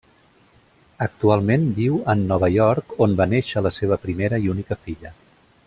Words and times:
Actualment 1.05 1.67
viu 1.79 1.99
en 2.13 2.25
Nova 2.31 2.49
York 2.55 2.97
on 3.07 3.13
va 3.21 3.29
néixer 3.35 3.63
la 3.67 3.73
seva 3.79 3.99
primera 4.07 4.41
i 4.47 4.53
única 4.57 4.79
filla. 4.89 5.17